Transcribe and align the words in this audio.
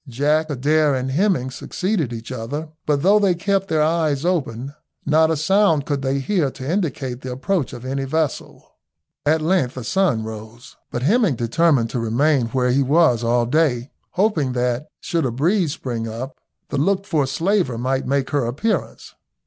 Jack, 0.07 0.49
Adair, 0.49 0.95
and 0.95 1.11
Hemming 1.11 1.51
succeeded 1.51 2.11
each 2.11 2.31
other, 2.31 2.69
but 2.87 3.03
though 3.03 3.19
they 3.19 3.35
kept 3.35 3.67
their 3.67 3.83
ears 3.83 4.25
open 4.25 4.73
not 5.05 5.29
a 5.29 5.37
sound 5.37 5.85
could 5.85 6.01
they 6.01 6.17
hear 6.17 6.49
to 6.49 6.67
indicate 6.67 7.21
the 7.21 7.31
approach 7.31 7.71
of 7.71 7.85
any 7.85 8.05
vessel. 8.05 8.65
At 9.27 9.43
length 9.43 9.75
the 9.75 9.83
sun 9.83 10.23
rose, 10.23 10.75
but 10.89 11.03
Hemming 11.03 11.35
determined 11.35 11.91
to 11.91 11.99
remain 11.99 12.47
where 12.47 12.71
he 12.71 12.81
was 12.81 13.23
all 13.23 13.45
day, 13.45 13.91
hoping 14.13 14.53
that, 14.53 14.87
should 15.01 15.23
a 15.23 15.29
breeze 15.29 15.73
spring 15.73 16.07
up, 16.07 16.35
the 16.69 16.79
looked 16.79 17.05
for 17.05 17.27
slaver 17.27 17.77
might 17.77 18.07
make 18.07 18.31
her 18.31 18.47
appearance. 18.47 19.13